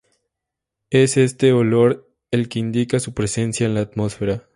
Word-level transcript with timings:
Es 0.89 1.15
este 1.15 1.53
olor 1.53 2.09
el 2.31 2.49
que 2.49 2.57
indica 2.57 2.99
su 2.99 3.13
presencia 3.13 3.67
en 3.67 3.75
la 3.75 3.81
atmósfera. 3.81 4.47